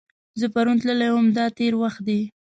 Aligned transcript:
زه 0.39 0.45
پرون 0.53 0.77
تللی 0.83 1.09
وم– 1.11 1.27
دا 1.37 1.45
تېر 1.57 1.73
وخت 1.83 2.01
دی. 2.07 2.19